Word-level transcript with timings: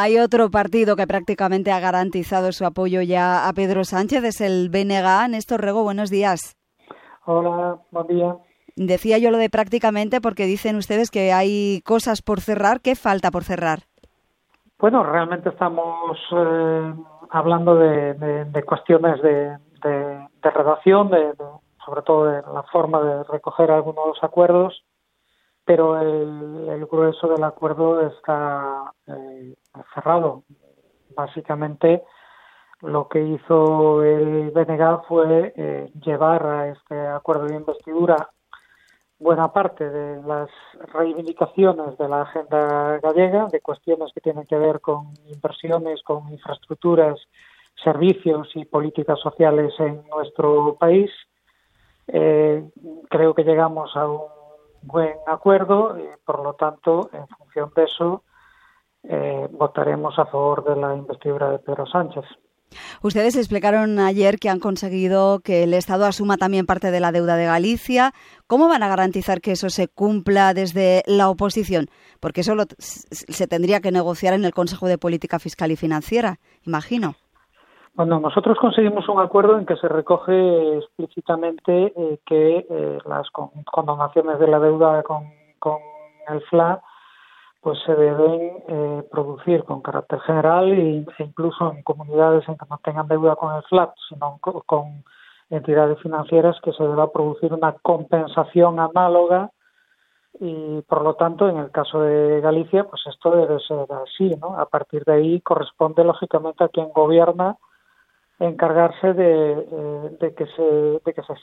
Hay 0.00 0.16
otro 0.20 0.48
partido 0.48 0.94
que 0.94 1.08
prácticamente 1.08 1.72
ha 1.72 1.80
garantizado 1.80 2.52
su 2.52 2.64
apoyo 2.64 3.02
ya 3.02 3.48
a 3.48 3.52
Pedro 3.52 3.82
Sánchez, 3.82 4.22
es 4.22 4.40
el 4.40 4.68
BNG. 4.70 5.28
Néstor 5.28 5.60
Rego, 5.60 5.82
buenos 5.82 6.08
días. 6.08 6.56
Hola, 7.24 7.78
buen 7.90 8.06
día. 8.06 8.36
Decía 8.76 9.18
yo 9.18 9.32
lo 9.32 9.38
de 9.38 9.50
prácticamente 9.50 10.20
porque 10.20 10.44
dicen 10.44 10.76
ustedes 10.76 11.10
que 11.10 11.32
hay 11.32 11.82
cosas 11.84 12.22
por 12.22 12.40
cerrar. 12.40 12.80
¿Qué 12.80 12.94
falta 12.94 13.32
por 13.32 13.42
cerrar? 13.42 13.80
Bueno, 14.78 15.02
realmente 15.02 15.48
estamos 15.48 16.16
eh, 16.30 16.94
hablando 17.30 17.74
de, 17.74 18.62
cuestiones 18.64 19.20
de, 19.20 19.58
redacción, 20.42 21.10
de, 21.10 21.34
sobre 21.84 22.02
todo 22.02 22.26
de 22.26 22.42
la 22.54 22.62
forma 22.70 23.02
de 23.02 23.24
recoger 23.24 23.72
algunos 23.72 24.16
acuerdos, 24.22 24.80
pero 25.68 26.00
el, 26.00 26.86
grueso 26.86 27.26
del 27.26 27.44
acuerdo 27.44 28.00
está 28.00 28.92
eh, 29.06 29.37
cerrado. 29.98 30.44
Básicamente, 31.14 32.02
lo 32.82 33.08
que 33.08 33.20
hizo 33.20 34.02
el 34.04 34.50
BNG 34.50 35.02
fue 35.08 35.52
eh, 35.56 35.90
llevar 36.04 36.46
a 36.46 36.68
este 36.68 37.06
acuerdo 37.08 37.46
de 37.46 37.56
investidura 37.56 38.30
buena 39.18 39.52
parte 39.52 39.88
de 39.90 40.22
las 40.22 40.48
reivindicaciones 40.92 41.98
de 41.98 42.08
la 42.08 42.22
agenda 42.22 43.00
gallega, 43.00 43.46
de 43.46 43.60
cuestiones 43.60 44.12
que 44.14 44.20
tienen 44.20 44.46
que 44.46 44.56
ver 44.56 44.80
con 44.80 45.12
inversiones, 45.26 46.02
con 46.04 46.28
infraestructuras, 46.30 47.18
servicios 47.82 48.48
y 48.54 48.64
políticas 48.64 49.18
sociales 49.18 49.74
en 49.80 50.02
nuestro 50.08 50.76
país. 50.76 51.10
Eh, 52.06 52.64
creo 53.10 53.34
que 53.34 53.42
llegamos 53.42 53.96
a 53.96 54.06
un 54.06 54.22
buen 54.82 55.16
acuerdo 55.26 55.98
y, 55.98 56.08
por 56.24 56.42
lo 56.44 56.54
tanto, 56.54 57.10
en 57.12 57.26
función 57.26 57.72
de 57.74 57.84
eso, 57.84 58.22
eh, 58.22 58.27
votaremos 59.58 60.18
a 60.18 60.26
favor 60.26 60.64
de 60.64 60.76
la 60.76 60.94
investidura 60.94 61.50
de 61.50 61.58
Pedro 61.58 61.86
Sánchez. 61.86 62.24
Ustedes 63.02 63.36
explicaron 63.36 63.98
ayer 63.98 64.38
que 64.38 64.50
han 64.50 64.60
conseguido 64.60 65.40
que 65.40 65.64
el 65.64 65.74
Estado 65.74 66.04
asuma 66.04 66.36
también 66.36 66.66
parte 66.66 66.90
de 66.90 67.00
la 67.00 67.12
deuda 67.12 67.36
de 67.36 67.46
Galicia. 67.46 68.12
¿Cómo 68.46 68.68
van 68.68 68.82
a 68.82 68.88
garantizar 68.88 69.40
que 69.40 69.52
eso 69.52 69.70
se 69.70 69.88
cumpla 69.88 70.52
desde 70.54 71.02
la 71.06 71.30
oposición? 71.30 71.86
Porque 72.20 72.42
eso 72.42 72.54
se 72.78 73.46
tendría 73.46 73.80
que 73.80 73.92
negociar 73.92 74.34
en 74.34 74.44
el 74.44 74.52
Consejo 74.52 74.86
de 74.86 74.98
Política 74.98 75.38
Fiscal 75.38 75.70
y 75.70 75.76
Financiera, 75.76 76.36
imagino. 76.66 77.14
Bueno, 77.94 78.20
nosotros 78.20 78.58
conseguimos 78.60 79.08
un 79.08 79.18
acuerdo 79.18 79.58
en 79.58 79.66
que 79.66 79.76
se 79.76 79.88
recoge 79.88 80.78
explícitamente 80.78 81.92
eh, 81.96 82.20
que 82.24 82.66
eh, 82.70 82.98
las 83.06 83.26
condonaciones 83.30 84.38
de 84.38 84.46
la 84.46 84.60
deuda 84.60 85.02
con, 85.02 85.24
con 85.58 85.78
el 86.28 86.40
FLA 86.42 86.80
pues 87.60 87.78
se 87.84 87.94
deben 87.94 88.62
eh, 88.68 89.02
producir 89.10 89.64
con 89.64 89.82
carácter 89.82 90.20
general 90.20 90.72
e, 90.72 91.04
incluso 91.18 91.72
en 91.72 91.82
comunidades 91.82 92.48
en 92.48 92.56
que 92.56 92.66
no 92.70 92.78
tengan 92.84 93.08
deuda 93.08 93.36
con 93.36 93.54
el 93.54 93.62
FLAT, 93.64 93.94
sino 94.08 94.38
con, 94.40 95.04
entidades 95.50 95.98
financieras 96.02 96.60
que 96.62 96.74
se 96.74 96.82
deba 96.82 97.10
producir 97.10 97.54
una 97.54 97.72
compensación 97.72 98.78
análoga 98.78 99.50
y 100.38 100.82
por 100.82 101.00
lo 101.00 101.14
tanto 101.14 101.48
en 101.48 101.56
el 101.56 101.70
caso 101.70 102.02
de 102.02 102.42
Galicia 102.42 102.84
pues 102.84 103.00
esto 103.06 103.30
debe 103.30 103.58
ser 103.60 103.86
así, 103.90 104.36
¿no? 104.36 104.58
A 104.58 104.66
partir 104.66 105.04
de 105.04 105.14
ahí 105.14 105.40
corresponde 105.40 106.04
lógicamente 106.04 106.64
a 106.64 106.68
quien 106.68 106.92
gobierna 106.92 107.56
encargarse 108.38 109.14
de, 109.14 109.52
eh, 109.52 110.16
de 110.20 110.34
que 110.34 110.46
se 110.48 110.62
de 110.62 111.14
que 111.14 111.22
se 111.22 111.34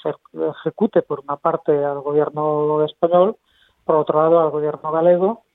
ejecute 0.52 1.02
por 1.02 1.22
una 1.22 1.38
parte 1.38 1.84
al 1.84 2.02
gobierno 2.02 2.86
español, 2.86 3.38
por 3.86 3.96
otro 3.96 4.22
lado 4.22 4.40
al 4.40 4.52
gobierno 4.52 4.92
galego 4.92 5.46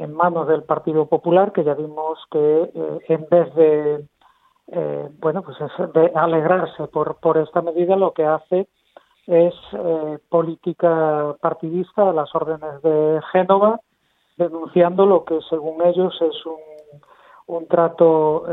en 0.00 0.14
manos 0.14 0.48
del 0.48 0.62
Partido 0.62 1.06
Popular, 1.06 1.52
que 1.52 1.62
ya 1.62 1.74
vimos 1.74 2.18
que 2.30 2.70
eh, 2.74 2.98
en 3.08 3.26
vez 3.30 3.54
de 3.54 4.04
eh, 4.68 5.08
bueno 5.20 5.42
pues 5.42 5.58
de 5.92 6.12
alegrarse 6.14 6.86
por, 6.88 7.38
esta 7.38 7.60
medida, 7.60 7.96
lo 7.96 8.12
que 8.12 8.24
hace 8.24 8.66
es 9.26 9.54
eh, 9.72 10.18
política 10.28 11.36
partidista 11.40 12.08
a 12.08 12.12
las 12.12 12.34
órdenes 12.34 12.80
de 12.82 13.20
Génova, 13.30 13.80
denunciando 14.38 15.04
lo 15.04 15.24
que 15.24 15.38
según 15.50 15.82
ellos 15.84 16.18
es 16.22 16.46
un, 16.46 17.56
un 17.56 17.68
trato 17.68 18.44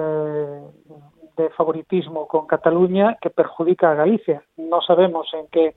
de 1.37 1.49
favoritismo 1.51 2.27
con 2.27 2.45
Cataluña 2.45 3.17
que 3.21 3.29
perjudica 3.29 3.91
a 3.91 3.95
Galicia. 3.95 4.43
No 4.57 4.81
sabemos 4.81 5.33
en 5.33 5.47
qué 5.47 5.75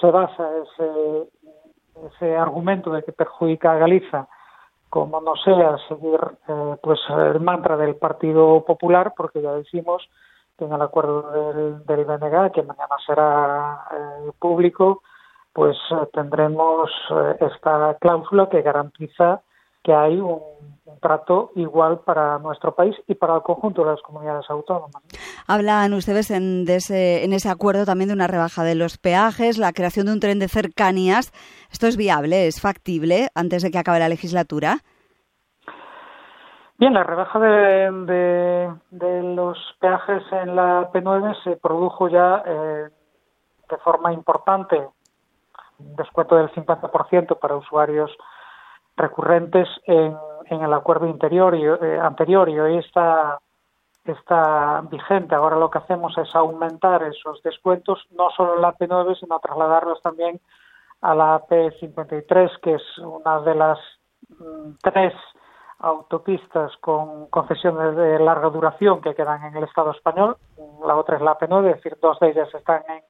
se 0.00 0.10
basa 0.10 0.48
ese, 0.62 1.28
ese 2.06 2.36
argumento 2.36 2.90
de 2.90 3.02
que 3.02 3.12
perjudica 3.12 3.72
a 3.72 3.78
Galicia 3.78 4.28
como 4.94 5.20
no 5.20 5.34
sea 5.34 5.76
seguir 5.88 6.20
eh, 6.46 6.76
pues 6.80 7.00
el 7.08 7.40
mantra 7.40 7.76
del 7.76 7.96
Partido 7.96 8.64
Popular, 8.64 9.12
porque 9.16 9.42
ya 9.42 9.50
decimos 9.50 10.08
que 10.56 10.66
en 10.66 10.72
el 10.72 10.80
acuerdo 10.80 11.32
del, 11.32 11.84
del 11.84 12.04
BNG, 12.04 12.52
que 12.52 12.62
mañana 12.62 12.94
será 13.04 13.88
eh, 13.90 14.30
público, 14.38 15.02
pues 15.52 15.76
eh, 15.90 16.08
tendremos 16.12 16.92
esta 17.40 17.96
cláusula 18.00 18.48
que 18.48 18.62
garantiza 18.62 19.40
que 19.84 19.94
hay 19.94 20.18
un, 20.18 20.40
trato 21.00 21.50
igual 21.54 22.00
para 22.00 22.38
nuestro 22.38 22.74
país 22.74 22.96
y 23.06 23.14
para 23.14 23.36
el 23.36 23.42
conjunto 23.42 23.84
de 23.84 23.90
las 23.90 24.00
comunidades 24.00 24.48
autónomas. 24.48 25.02
Hablan 25.46 25.92
ustedes 25.92 26.30
en, 26.30 26.64
ese, 26.66 27.24
en 27.24 27.34
ese 27.34 27.50
acuerdo 27.50 27.84
también 27.84 28.08
de 28.08 28.14
una 28.14 28.26
rebaja 28.26 28.64
de 28.64 28.74
los 28.74 28.96
peajes, 28.96 29.58
la 29.58 29.72
creación 29.72 30.06
de 30.06 30.12
un 30.12 30.20
tren 30.20 30.38
de 30.38 30.48
cercanías. 30.48 31.32
¿Esto 31.70 31.86
es 31.86 31.98
viable, 31.98 32.46
es 32.46 32.60
factible 32.60 33.28
antes 33.34 33.62
de 33.62 33.70
que 33.70 33.78
acabe 33.78 33.98
la 33.98 34.08
legislatura? 34.08 34.78
Bien, 36.78 36.94
la 36.94 37.04
rebaja 37.04 37.38
de, 37.38 38.72
de, 38.90 39.22
los 39.22 39.58
peajes 39.80 40.22
en 40.32 40.56
la 40.56 40.90
P9 40.90 41.44
se 41.44 41.56
produjo 41.56 42.08
ya 42.08 42.42
eh, 42.46 42.88
de 43.70 43.76
forma 43.78 44.12
importante, 44.12 44.88
un 45.78 45.96
descuento 45.96 46.36
del 46.36 46.50
50% 46.52 47.38
para 47.38 47.56
usuarios 47.56 48.10
recurrentes 48.96 49.68
en, 49.84 50.16
en 50.46 50.62
el 50.62 50.72
acuerdo 50.72 51.06
interior 51.06 51.54
y, 51.54 51.64
eh, 51.64 51.98
anterior 52.00 52.48
y 52.48 52.58
hoy 52.58 52.78
está, 52.78 53.40
está 54.04 54.82
vigente. 54.90 55.34
Ahora 55.34 55.56
lo 55.56 55.70
que 55.70 55.78
hacemos 55.78 56.16
es 56.18 56.34
aumentar 56.34 57.02
esos 57.02 57.42
descuentos, 57.42 58.04
no 58.10 58.30
solo 58.30 58.56
en 58.56 58.62
la 58.62 58.74
P9, 58.74 59.18
sino 59.18 59.38
trasladarlos 59.40 60.00
también 60.02 60.40
a 61.00 61.14
la 61.14 61.40
P53, 61.46 62.60
que 62.60 62.74
es 62.74 62.98
una 62.98 63.40
de 63.40 63.54
las 63.54 63.78
mm, 64.38 64.72
tres 64.82 65.12
autopistas 65.78 66.74
con 66.78 67.26
concesiones 67.26 67.94
de 67.96 68.18
larga 68.18 68.48
duración 68.48 69.02
que 69.02 69.14
quedan 69.14 69.42
en 69.44 69.56
el 69.56 69.64
Estado 69.64 69.90
español. 69.90 70.36
La 70.86 70.96
otra 70.96 71.16
es 71.16 71.22
la 71.22 71.38
P9, 71.38 71.68
es 71.70 71.76
decir, 71.76 71.98
dos 72.00 72.18
de 72.20 72.30
ellas 72.30 72.48
están 72.54 72.82
en, 72.88 73.02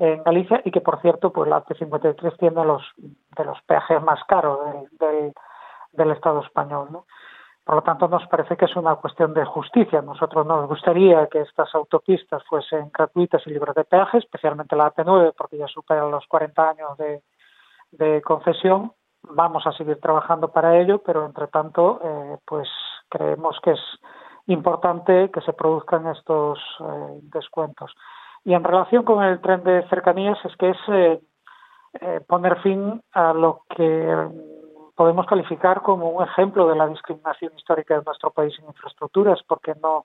en 0.00 0.22
Galicia 0.22 0.62
y 0.64 0.70
que, 0.70 0.80
por 0.80 1.00
cierto, 1.02 1.30
pues 1.30 1.48
la 1.48 1.62
P53 1.62 2.38
tiene 2.38 2.64
los 2.64 2.82
de 2.96 3.44
los 3.44 3.60
peajes 3.62 4.02
más 4.02 4.24
caros 4.24 4.58
del, 4.98 5.34
del, 5.92 6.10
Estado 6.10 6.40
español. 6.40 6.88
¿no? 6.90 7.04
Por 7.64 7.74
lo 7.74 7.82
tanto, 7.82 8.08
nos 8.08 8.26
parece 8.28 8.56
que 8.56 8.64
es 8.64 8.74
una 8.76 8.96
cuestión 8.96 9.34
de 9.34 9.44
justicia. 9.44 10.00
Nosotros 10.00 10.46
nos 10.46 10.66
gustaría 10.68 11.26
que 11.26 11.42
estas 11.42 11.74
autopistas 11.74 12.42
fuesen 12.44 12.90
gratuitas 12.92 13.46
y 13.46 13.50
libres 13.50 13.74
de 13.74 13.84
peaje, 13.84 14.18
especialmente 14.18 14.74
la 14.74 14.92
P9, 14.94 15.34
porque 15.36 15.58
ya 15.58 15.68
supera 15.68 16.08
los 16.08 16.26
40 16.26 16.70
años 16.70 16.96
de, 16.96 17.22
de 17.92 18.22
concesión. 18.22 18.92
Vamos 19.22 19.66
a 19.66 19.72
seguir 19.72 20.00
trabajando 20.00 20.48
para 20.48 20.78
ello, 20.78 21.02
pero 21.02 21.26
entre 21.26 21.46
tanto, 21.48 22.00
eh, 22.02 22.38
pues 22.46 22.68
creemos 23.10 23.58
que 23.62 23.72
es 23.72 23.80
importante 24.46 25.30
que 25.30 25.42
se 25.42 25.52
produzcan 25.52 26.06
estos 26.06 26.58
eh, 26.80 27.18
descuentos. 27.24 27.94
Y 28.44 28.54
en 28.54 28.64
relación 28.64 29.04
con 29.04 29.22
el 29.22 29.40
tren 29.40 29.62
de 29.64 29.86
cercanías, 29.88 30.38
es 30.44 30.56
que 30.56 30.70
es 30.70 30.78
eh, 30.88 31.20
eh, 32.00 32.20
poner 32.26 32.60
fin 32.60 33.02
a 33.12 33.32
lo 33.32 33.62
que 33.76 34.28
podemos 34.94 35.26
calificar 35.26 35.82
como 35.82 36.10
un 36.10 36.24
ejemplo 36.24 36.68
de 36.68 36.76
la 36.76 36.86
discriminación 36.86 37.52
histórica 37.56 37.98
de 37.98 38.04
nuestro 38.04 38.30
país 38.30 38.54
en 38.58 38.66
infraestructuras, 38.66 39.40
porque 39.46 39.74
no, 39.82 40.04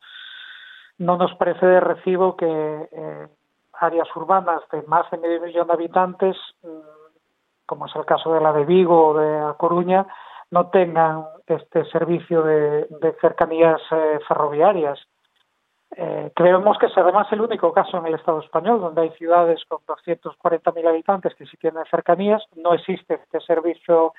no 0.97 1.17
nos 1.17 1.33
parece 1.35 1.65
de 1.65 1.79
recibo 1.79 2.35
que 2.35 2.89
eh, 2.91 3.27
áreas 3.73 4.07
urbanas 4.15 4.61
de 4.71 4.81
más 4.83 5.09
de 5.11 5.17
medio 5.17 5.41
millón 5.41 5.67
de 5.67 5.73
habitantes, 5.73 6.37
mm, 6.63 7.05
como 7.65 7.87
es 7.87 7.95
el 7.95 8.05
caso 8.05 8.33
de 8.33 8.41
la 8.41 8.53
de 8.53 8.65
Vigo 8.65 9.07
o 9.07 9.17
de 9.17 9.39
A 9.39 9.53
Coruña, 9.53 10.05
no 10.51 10.67
tengan 10.69 11.25
este 11.47 11.83
servicio 11.85 12.43
de, 12.43 12.87
cercanías 13.19 13.81
ferroviarias. 14.27 14.99
Eh, 15.97 16.31
creemos 16.35 16.77
que 16.77 16.87
es 16.87 16.97
además 16.97 17.25
el 17.31 17.39
único 17.39 17.71
caso 17.71 17.97
en 17.97 18.07
el 18.07 18.15
Estado 18.15 18.41
español 18.41 18.81
donde 18.81 19.03
hay 19.03 19.11
ciudades 19.11 19.63
con 19.65 19.79
240.000 19.87 20.87
habitantes 20.89 21.33
que 21.35 21.45
sí 21.45 21.55
tienen 21.55 21.85
cercanías. 21.89 22.43
No 22.57 22.73
existe 22.73 23.13
este 23.13 23.39
servicio, 23.39 24.13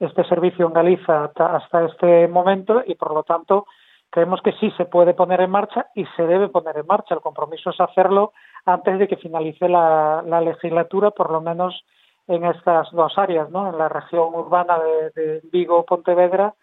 este 0.00 0.24
servicio 0.24 0.66
en 0.66 0.72
Galicia 0.72 1.30
hasta, 1.36 1.84
este 1.84 2.26
momento 2.26 2.82
y, 2.84 2.96
por 2.96 3.14
lo 3.14 3.22
tanto, 3.22 3.66
creemos 4.10 4.40
que 4.42 4.52
sí 4.54 4.72
se 4.76 4.86
puede 4.86 5.14
poner 5.14 5.40
en 5.40 5.50
marcha 5.50 5.86
y 5.94 6.04
se 6.16 6.26
debe 6.26 6.48
poner 6.48 6.78
en 6.78 6.86
marcha. 6.86 7.14
El 7.14 7.20
compromiso 7.20 7.70
es 7.70 7.80
hacerlo 7.80 8.32
antes 8.64 8.98
de 8.98 9.06
que 9.06 9.16
finalice 9.16 9.68
la, 9.68 10.22
legislatura, 10.42 11.12
por 11.12 11.30
lo 11.30 11.40
menos 11.40 11.84
en 12.26 12.44
estas 12.44 12.90
dos 12.90 13.16
áreas, 13.16 13.50
¿no? 13.50 13.68
En 13.68 13.78
la 13.78 13.88
región 13.88 14.34
urbana 14.34 14.80
de, 14.80 15.10
de 15.10 15.40
Vigo-Pontevedra 15.44 16.54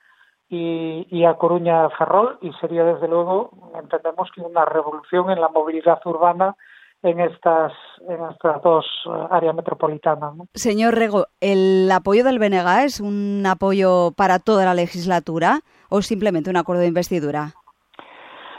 y, 0.50 1.26
a 1.26 1.34
Coruña 1.36 1.90
Ferrol 1.98 2.38
y 2.42 2.52
sería 2.54 2.84
desde 2.84 3.08
luego, 3.08 3.52
entendemos 3.78 4.30
que 4.34 4.42
una 4.42 4.66
revolución 4.66 5.30
en 5.30 5.42
la 5.42 5.50
movilidad 5.50 6.00
urbana 6.06 6.56
en 7.04 7.20
estas, 7.20 7.74
en 8.08 8.24
estas 8.32 8.62
dos 8.64 8.86
eh, 9.06 9.28
áreas 9.30 9.56
metropolitanas. 9.56 10.34
Señor 10.54 10.96
Rego, 10.96 11.28
¿el 11.42 11.90
apoyo 11.92 12.24
del 12.24 12.40
BNG 12.40 12.86
es 12.86 13.00
un 13.00 13.44
apoyo 13.46 14.12
para 14.16 14.40
toda 14.40 14.66
la 14.66 14.74
legislatura 14.74 15.60
o 15.90 16.02
simplemente 16.02 16.50
un 16.50 16.58
acuerdo 16.58 16.82
de 16.82 16.88
investidura? 16.88 17.54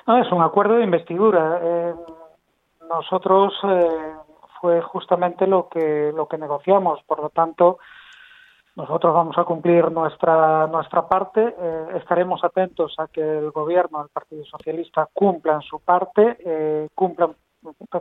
No, 0.07 0.19
es 0.19 0.31
un 0.31 0.43
acuerdo 0.43 0.75
de 0.75 0.85
investidura. 0.85 1.59
Eh, 1.63 1.95
nosotros 2.89 3.53
eh, 3.65 4.15
fue 4.61 4.81
justamente 4.83 5.47
lo 5.47 5.69
que 5.69 6.13
lo 6.15 6.27
que 6.29 6.39
negociamos, 6.39 7.01
por 7.07 7.21
lo 7.21 7.31
tanto 7.31 7.79
nosotros 8.79 9.13
vamos 9.13 9.37
a 9.37 9.45
cumplir 9.45 9.91
nuestra 9.91 10.69
nuestra 10.69 11.09
parte. 11.09 11.53
Eh, 11.59 11.87
estaremos 11.97 12.45
atentos 12.45 12.95
a 12.99 13.09
que 13.09 13.21
el 13.21 13.51
gobierno, 13.51 14.03
el 14.03 14.09
Partido 14.09 14.45
Socialista, 14.45 15.09
cumplan 15.13 15.61
su 15.63 15.81
parte, 15.81 16.37
eh, 16.47 16.89
cumplan 16.95 17.35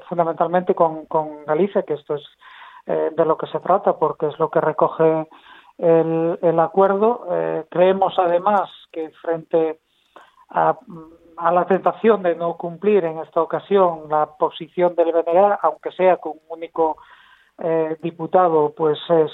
fundamentalmente 0.07 0.75
con, 0.75 1.07
Galicia, 1.47 1.81
que 1.81 1.95
esto 1.95 2.13
es 2.13 2.24
eh, 2.85 3.12
de 3.18 3.25
lo 3.25 3.38
que 3.38 3.47
se 3.47 3.59
trata, 3.59 3.97
porque 3.97 4.27
es 4.27 4.38
lo 4.38 4.51
que 4.51 4.62
recoge 4.62 5.27
el, 5.79 6.59
acuerdo. 6.59 7.25
Eh, 7.31 7.65
creemos 7.71 8.13
además 8.19 8.69
que 8.91 9.09
frente 9.19 9.79
a, 10.50 10.77
la 11.51 11.65
tentación 11.65 12.21
de 12.21 12.35
no 12.35 12.56
cumplir 12.56 13.03
en 13.03 13.18
esta 13.18 13.41
ocasión 13.41 14.03
la 14.09 14.27
posición 14.38 14.94
del 14.94 15.12
BNG, 15.12 15.57
aunque 15.63 15.91
sea 15.91 16.18
con 16.18 16.33
un 16.33 16.59
único 16.59 16.97
diputado 18.03 18.71
pues 18.77 19.00
es 19.09 19.31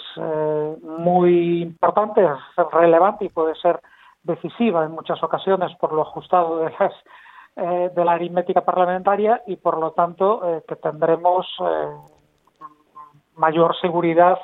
muy 1.00 1.62
importante, 1.62 2.24
es 2.24 2.66
relevante 2.72 3.26
y 3.26 3.30
puede 3.30 3.56
ser 3.56 3.80
decisiva 4.24 4.86
en 4.86 4.92
muchas 4.92 5.22
ocasiones 5.24 5.76
por 5.78 5.94
lo 5.94 6.02
ajustado 6.02 6.58
de 6.58 6.74
las 6.80 6.94
eh, 7.56 7.92
de 7.96 8.04
la 8.04 8.14
aritmética 8.14 8.62
parlamentaria 8.62 9.44
y 9.46 9.58
por 9.58 9.78
lo 9.78 9.92
tanto 9.92 10.42
eh, 10.44 10.64
que 10.68 10.76
tendremos 10.76 11.46
eh, 11.60 11.88
mayor 13.36 13.76
seguridad 13.80 14.40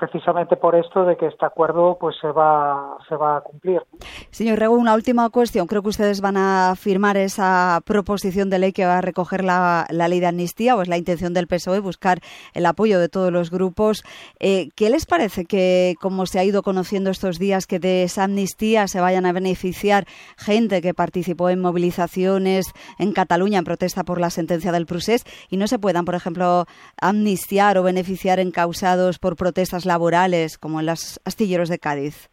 precisamente 0.00 0.56
por 0.56 0.74
esto 0.74 1.04
de 1.04 1.16
que 1.16 1.26
este 1.26 1.44
acuerdo 1.44 1.98
pues 2.00 2.16
se 2.20 2.28
va 2.28 2.96
se 3.08 3.14
va 3.14 3.36
a 3.36 3.40
cumplir. 3.42 3.82
Señor 4.30 4.58
Rego, 4.58 4.74
una 4.74 4.94
última 4.94 5.28
cuestión. 5.28 5.66
Creo 5.66 5.82
que 5.82 5.90
ustedes 5.90 6.20
van 6.20 6.36
a 6.36 6.74
firmar 6.76 7.16
esa 7.16 7.80
proposición 7.84 8.48
de 8.48 8.58
ley 8.58 8.72
que 8.72 8.86
va 8.86 8.98
a 8.98 9.00
recoger 9.02 9.44
la, 9.44 9.86
la 9.90 10.08
ley 10.08 10.20
de 10.20 10.26
amnistía, 10.26 10.74
o 10.74 10.82
es 10.82 10.88
la 10.88 10.96
intención 10.96 11.34
del 11.34 11.46
PSOE 11.46 11.80
buscar 11.80 12.20
el 12.54 12.64
apoyo 12.66 12.98
de 12.98 13.08
todos 13.08 13.30
los 13.30 13.50
grupos. 13.50 14.02
Eh, 14.38 14.70
¿Qué 14.74 14.88
les 14.88 15.04
parece 15.04 15.44
que, 15.44 15.94
como 16.00 16.26
se 16.26 16.38
ha 16.38 16.44
ido 16.44 16.62
conociendo 16.62 17.10
estos 17.10 17.38
días, 17.38 17.66
que 17.66 17.78
de 17.78 18.04
esa 18.04 18.24
amnistía 18.24 18.88
se 18.88 19.00
vayan 19.00 19.26
a 19.26 19.32
beneficiar 19.32 20.06
gente 20.38 20.80
que 20.80 20.94
participó 20.94 21.50
en 21.50 21.60
movilizaciones 21.60 22.72
en 22.98 23.12
Cataluña 23.12 23.58
en 23.58 23.64
protesta 23.64 24.04
por 24.04 24.20
la 24.20 24.30
sentencia 24.30 24.72
del 24.72 24.86
Prusés 24.86 25.24
y 25.50 25.58
no 25.58 25.66
se 25.66 25.78
puedan, 25.78 26.04
por 26.04 26.14
ejemplo, 26.14 26.66
amnistiar 27.00 27.76
o 27.76 27.82
beneficiar 27.82 28.40
encausados 28.40 29.18
por 29.18 29.36
protestas 29.36 29.84
laborales 29.90 30.56
como 30.56 30.78
en 30.78 30.86
los 30.86 31.20
astilleros 31.24 31.68
de 31.68 31.80
Cádiz? 31.80 32.30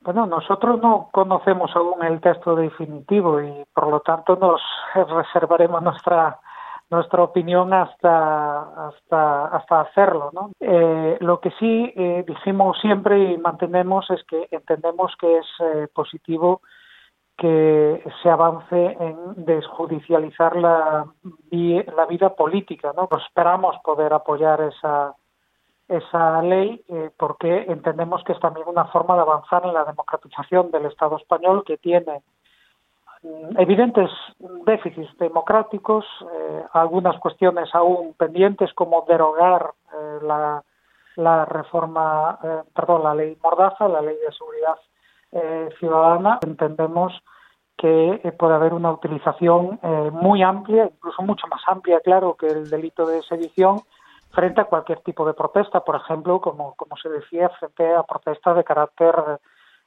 Bueno, 0.00 0.24
nosotros 0.24 0.80
no 0.80 1.08
conocemos 1.12 1.70
aún 1.74 2.02
el 2.04 2.20
texto 2.20 2.54
definitivo 2.56 3.42
y 3.42 3.64
por 3.74 3.88
lo 3.88 4.00
tanto 4.00 4.36
nos 4.36 4.62
reservaremos 4.94 5.82
nuestra 5.82 6.38
nuestra 6.88 7.24
opinión 7.24 7.74
hasta 7.74 8.86
hasta 8.86 9.46
hasta 9.46 9.80
hacerlo. 9.80 10.30
Eh, 10.60 11.16
lo 11.20 11.40
que 11.40 11.50
sí 11.58 11.92
eh, 11.96 12.24
dijimos 12.26 12.78
siempre 12.80 13.32
y 13.32 13.38
mantenemos 13.38 14.08
es 14.10 14.22
que 14.24 14.48
entendemos 14.52 15.12
que 15.20 15.38
es 15.38 15.46
eh, 15.60 15.88
positivo 15.92 16.62
que 17.36 18.02
se 18.22 18.30
avance 18.30 18.96
en 18.98 19.44
desjudicializar 19.44 20.56
la, 20.56 21.04
la 21.50 22.06
vida 22.06 22.34
política, 22.34 22.94
¿no? 22.96 23.08
Esperamos 23.26 23.76
poder 23.84 24.14
apoyar 24.14 24.62
esa 24.62 25.14
esa 25.88 26.42
ley 26.42 26.82
eh, 26.88 27.10
porque 27.16 27.64
entendemos 27.68 28.22
que 28.24 28.32
es 28.32 28.40
también 28.40 28.66
una 28.68 28.86
forma 28.86 29.14
de 29.14 29.20
avanzar 29.20 29.64
en 29.64 29.74
la 29.74 29.84
democratización 29.84 30.70
del 30.70 30.86
Estado 30.86 31.16
español 31.16 31.62
que 31.64 31.76
tiene 31.78 32.22
mm, 33.22 33.58
evidentes 33.60 34.10
déficits 34.64 35.16
democráticos, 35.18 36.04
eh, 36.32 36.64
algunas 36.72 37.18
cuestiones 37.20 37.72
aún 37.72 38.14
pendientes 38.14 38.72
como 38.74 39.04
derogar 39.08 39.70
eh, 39.94 40.18
la, 40.22 41.44
reforma, 41.46 42.38
perdón, 42.74 43.04
la 43.04 43.14
ley 43.14 43.38
Mordaza, 43.42 43.88
la 43.88 44.02
ley 44.02 44.16
de 44.16 44.32
seguridad 44.32 44.76
ciudadana. 45.78 46.40
Entendemos 46.46 47.12
que 47.78 48.34
puede 48.38 48.54
haber 48.54 48.74
una 48.74 48.92
utilización 48.92 49.80
muy 50.12 50.42
amplia, 50.42 50.90
incluso 50.94 51.22
mucho 51.22 51.46
más 51.46 51.62
amplia, 51.68 52.00
claro, 52.00 52.34
que 52.34 52.48
el 52.48 52.68
delito 52.68 53.06
de 53.06 53.22
sedición, 53.22 53.80
frente 54.36 54.60
a 54.60 54.64
cualquier 54.64 55.00
tipo 55.00 55.26
de 55.26 55.32
protesta, 55.32 55.80
por 55.80 55.96
ejemplo, 55.96 56.40
como, 56.40 56.74
como 56.76 56.96
se 56.98 57.08
decía, 57.08 57.48
frente 57.58 57.92
a 57.94 58.02
protestas 58.02 58.54
de 58.54 58.64
carácter 58.64 59.14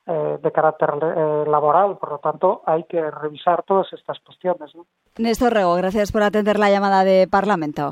eh, 0.07 0.39
de 0.41 0.51
carácter 0.51 0.89
eh, 0.89 1.43
laboral. 1.47 1.97
Por 1.99 2.09
lo 2.09 2.17
tanto, 2.17 2.63
hay 2.65 2.83
que 2.85 3.11
revisar 3.11 3.61
todas 3.61 3.93
estas 3.93 4.17
cuestiones. 4.21 4.73
¿no? 4.73 4.87
Néstor 5.19 5.53
Rego, 5.53 5.75
gracias 5.75 6.11
por 6.11 6.23
atender 6.23 6.57
la 6.57 6.71
llamada 6.71 7.03
de 7.03 7.27
Parlamento. 7.29 7.91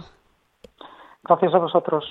Gracias 1.23 1.53
a 1.53 1.59
vosotros. 1.59 2.05